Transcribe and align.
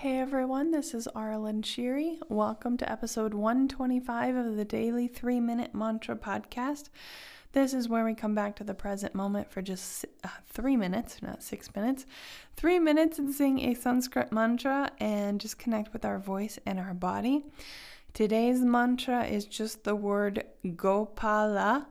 Hey 0.00 0.18
everyone, 0.18 0.70
this 0.70 0.94
is 0.94 1.06
Arlen 1.08 1.60
Sheary. 1.60 2.16
Welcome 2.30 2.78
to 2.78 2.90
episode 2.90 3.34
125 3.34 4.34
of 4.34 4.56
the 4.56 4.64
Daily 4.64 5.08
3 5.08 5.40
Minute 5.40 5.74
Mantra 5.74 6.16
Podcast. 6.16 6.88
This 7.52 7.74
is 7.74 7.86
where 7.86 8.02
we 8.02 8.14
come 8.14 8.34
back 8.34 8.56
to 8.56 8.64
the 8.64 8.72
present 8.72 9.14
moment 9.14 9.52
for 9.52 9.60
just 9.60 10.06
uh, 10.24 10.28
three 10.48 10.74
minutes, 10.74 11.20
not 11.20 11.42
six 11.42 11.74
minutes. 11.74 12.06
Three 12.56 12.78
minutes 12.78 13.18
and 13.18 13.34
sing 13.34 13.58
a 13.58 13.74
Sanskrit 13.74 14.32
mantra 14.32 14.90
and 15.00 15.38
just 15.38 15.58
connect 15.58 15.92
with 15.92 16.06
our 16.06 16.18
voice 16.18 16.58
and 16.64 16.78
our 16.78 16.94
body. 16.94 17.44
Today's 18.14 18.62
mantra 18.62 19.26
is 19.26 19.44
just 19.44 19.84
the 19.84 19.94
word 19.94 20.46
Gopala, 20.64 21.84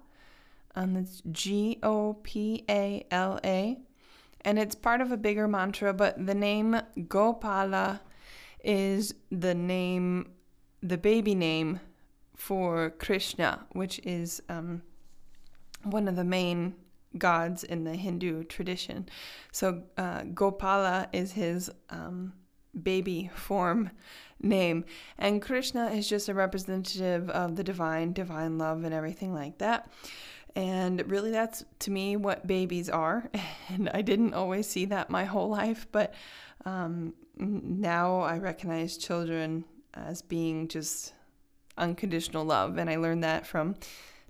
and 0.74 0.98
it's 0.98 1.22
G 1.32 1.78
O 1.84 2.16
P 2.24 2.66
A 2.68 3.06
L 3.12 3.40
A 3.44 3.78
and 4.42 4.58
it's 4.58 4.76
part 4.76 5.02
of 5.02 5.12
a 5.12 5.18
bigger 5.18 5.48
mantra, 5.48 5.94
but 5.94 6.26
the 6.26 6.36
name 6.36 6.80
Gopala 6.98 8.00
is 8.64 9.14
the 9.32 9.54
name, 9.56 10.32
the 10.82 10.98
baby 10.98 11.36
name 11.36 11.80
for 12.36 12.92
Krishna, 12.92 13.66
which 13.74 14.00
is 14.00 14.42
um, 14.50 14.82
one 15.84 16.08
of 16.08 16.16
the 16.16 16.24
main 16.24 16.76
gods 17.18 17.64
in 17.64 17.84
the 17.84 17.96
Hindu 17.96 18.44
tradition. 18.44 19.10
So 19.52 19.84
uh, 19.98 20.22
Gopala 20.22 21.08
is 21.12 21.32
his 21.32 21.70
um, 21.90 22.34
baby 22.82 23.30
form 23.34 23.92
name, 24.42 24.86
and 25.18 25.42
Krishna 25.42 25.88
is 25.88 26.08
just 26.08 26.30
a 26.30 26.34
representative 26.34 27.30
of 27.30 27.56
the 27.56 27.64
divine, 27.64 28.14
divine 28.14 28.58
love, 28.58 28.84
and 28.84 28.94
everything 28.94 29.34
like 29.34 29.58
that. 29.58 29.90
And 30.56 31.10
really, 31.10 31.32
that's 31.32 31.64
to 31.80 31.92
me 31.92 32.18
what 32.18 32.48
babies 32.48 32.90
are. 32.90 33.30
And 33.72 33.88
I 33.94 34.02
didn't 34.02 34.34
always 34.34 34.66
see 34.66 34.86
that 34.86 35.12
my 35.12 35.26
whole 35.26 35.48
life, 35.48 35.86
but 35.92 36.16
um, 36.66 37.14
now 37.38 38.22
I 38.22 38.40
recognize 38.40 38.98
children 38.98 39.64
as 39.94 40.24
being 40.24 40.68
just 40.68 41.14
unconditional 41.78 42.46
love. 42.46 42.78
And 42.80 42.90
I 42.90 42.96
learned 42.96 43.24
that 43.24 43.46
from 43.46 43.76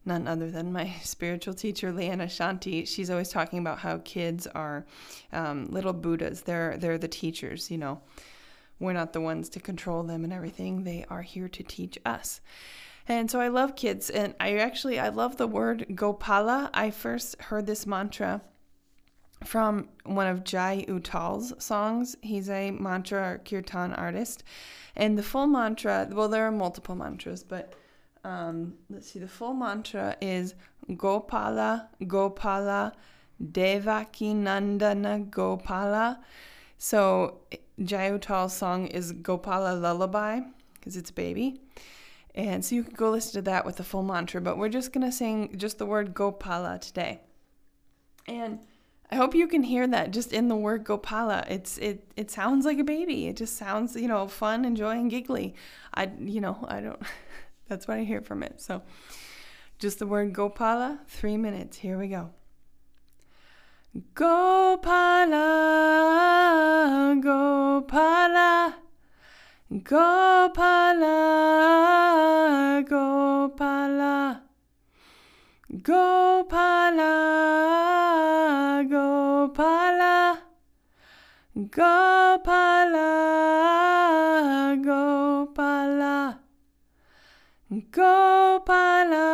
none 0.06 0.28
other 0.28 0.52
than 0.52 0.72
my 0.72 0.94
spiritual 1.04 1.54
teacher, 1.54 1.92
Leanna 1.92 2.26
Shanti. 2.26 2.88
She's 2.88 3.10
always 3.10 3.30
talking 3.30 3.60
about 3.60 3.80
how 3.80 4.00
kids 4.00 4.48
are 4.48 4.86
um, 5.32 5.68
little 5.70 5.94
Buddhas. 5.94 6.42
They're 6.42 6.78
they're 6.78 6.98
the 6.98 7.08
teachers. 7.08 7.72
You 7.72 7.78
know, 7.78 8.02
we're 8.80 8.94
not 8.94 9.14
the 9.14 9.22
ones 9.22 9.50
to 9.50 9.60
control 9.60 10.04
them 10.04 10.24
and 10.24 10.34
everything. 10.34 10.84
They 10.84 11.06
are 11.10 11.22
here 11.22 11.50
to 11.50 11.64
teach 11.64 11.98
us. 12.06 12.42
And 13.10 13.30
so 13.30 13.42
I 13.42 13.48
love 13.48 13.76
kids, 13.76 14.12
and 14.12 14.36
I 14.40 14.58
actually 14.58 15.00
I 15.00 15.10
love 15.10 15.38
the 15.38 15.48
word 15.48 15.88
Gopala. 15.90 16.70
I 16.76 16.92
first 16.92 17.42
heard 17.42 17.66
this 17.66 17.88
mantra 17.88 18.42
from 19.44 19.90
one 20.06 20.28
of 20.28 20.44
Jai 20.44 20.86
Uttal's 20.88 21.52
songs. 21.64 22.16
He's 22.22 22.50
a 22.50 22.70
mantra 22.70 23.34
or 23.34 23.38
kirtan 23.40 23.94
artist, 23.94 24.44
and 24.96 25.18
the 25.18 25.24
full 25.24 25.48
mantra. 25.48 26.08
Well, 26.12 26.30
there 26.30 26.46
are 26.46 26.52
multiple 26.52 26.94
mantras, 26.94 27.44
but 27.44 27.74
um, 28.24 28.76
let's 28.92 29.12
see. 29.12 29.18
The 29.18 29.28
full 29.28 29.56
mantra 29.56 30.16
is 30.22 30.54
Gopala 30.88 31.88
Gopala 32.02 32.94
Devaki 33.52 34.36
Nandana 34.36 35.28
Gopala. 35.32 36.20
So 36.78 37.40
Jai 37.84 38.12
Uttal's 38.12 38.54
song 38.54 38.86
is 38.86 39.14
Gopala 39.14 39.82
Lullaby 39.82 40.42
because 40.76 40.96
it's 40.96 41.10
baby. 41.10 41.60
And 42.36 42.64
so 42.64 42.76
you 42.76 42.84
can 42.84 42.94
go 42.94 43.10
listen 43.10 43.34
to 43.34 43.42
that 43.50 43.66
with 43.66 43.78
the 43.78 43.84
full 43.84 44.04
mantra, 44.04 44.40
but 44.40 44.58
we're 44.58 44.70
just 44.70 44.94
going 44.94 45.06
to 45.06 45.12
sing 45.12 45.58
just 45.58 45.78
the 45.78 45.86
word 45.86 46.14
Gopala 46.14 46.80
today. 46.80 47.22
And 48.28 48.60
I 49.12 49.16
hope 49.16 49.34
you 49.34 49.48
can 49.48 49.64
hear 49.64 49.88
that 49.88 50.12
just 50.12 50.32
in 50.32 50.48
the 50.48 50.56
word 50.56 50.84
Gopala. 50.84 51.50
It's 51.50 51.80
it 51.80 52.12
it 52.16 52.30
sounds 52.30 52.66
like 52.66 52.78
a 52.78 52.84
baby. 52.84 53.28
It 53.28 53.38
just 53.38 53.58
sounds, 53.58 53.96
you 53.96 54.08
know, 54.08 54.28
fun 54.28 54.66
and 54.66 54.78
joy 54.78 54.92
and 54.92 55.10
giggly. 55.10 55.56
I 55.94 56.12
you 56.20 56.40
know, 56.40 56.64
I 56.68 56.82
don't 56.82 57.02
that's 57.68 57.88
what 57.88 57.98
I 57.98 58.04
hear 58.04 58.22
from 58.22 58.44
it. 58.44 58.62
So 58.62 58.84
just 59.80 59.98
the 59.98 60.06
word 60.06 60.34
Gopala, 60.34 61.00
3 61.08 61.38
minutes. 61.38 61.78
Here 61.78 61.98
we 61.98 62.10
go. 62.10 62.30
Gopala, 64.14 65.40
Gopala. 67.24 67.59
Gopala, 69.72 71.14
Gopala, 72.90 74.42
Gopala, 75.84 77.14
Gopala, 78.90 80.42
Gopala, 81.70 83.10
Gopala, 84.82 86.40
Gopala, 87.92 89.30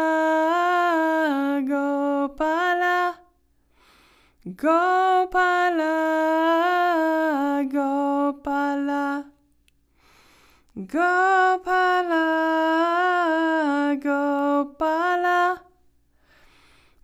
Gopala, 1.63 3.15
Gopala, 4.51 5.93
Gopala. 7.71 9.34
Gopala, 10.77 12.19
Gopala, 13.95 15.61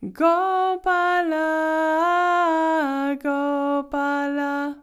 Gopala, 0.04 1.48
Gopala, 3.24 4.76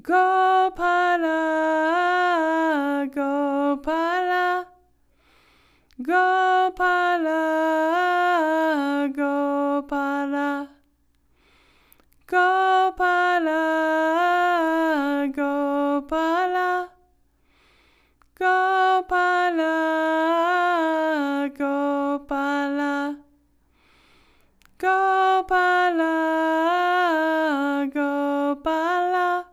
Gopala, 0.00 1.36
Gopala, 3.12 4.64
Gopala, 6.00 7.42
Gopala, 9.12 10.68
Gopala, 12.26 13.73
Gopala, 25.46 26.14
Gopala, 27.92 29.44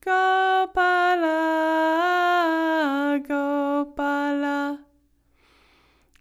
Gopala, 0.00 1.38
Gopala, 3.26 4.78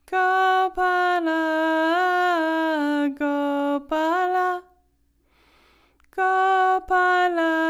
Gopala, 0.10 1.40
Gopala, 3.20 4.62
Gopala, 6.18 7.61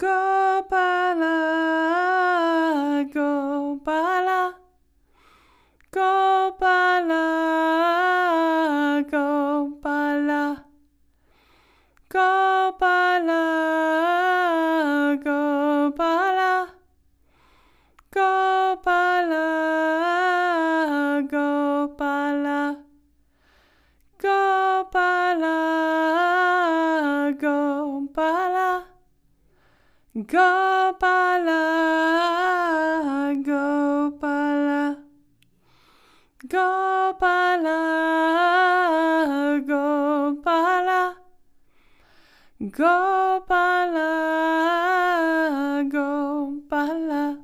Gopala, 0.00 1.36
Gopala. 3.12 4.54
Gopala, 5.92 7.26
Gopala, 9.10 10.64
Gopala, 12.08 12.99
Gopala, 30.12 31.62
Gopala. 33.46 34.98
Gopala, 36.48 37.78
Gopala, 39.62 41.14
Gopala, 42.58 44.10
Gopala. 45.92 47.38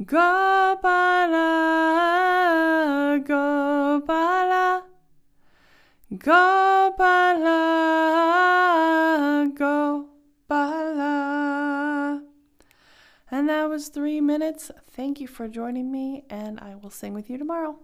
Gopala, 0.00 1.46
Gopala, 3.28 4.82
Gopala, 6.10 7.58
Gopala. 9.58 10.07
And 13.48 13.56
that 13.56 13.70
was 13.70 13.88
three 13.88 14.20
minutes. 14.20 14.70
Thank 14.90 15.22
you 15.22 15.26
for 15.26 15.48
joining 15.48 15.90
me, 15.90 16.22
and 16.28 16.60
I 16.60 16.74
will 16.74 16.90
sing 16.90 17.14
with 17.14 17.30
you 17.30 17.38
tomorrow. 17.38 17.78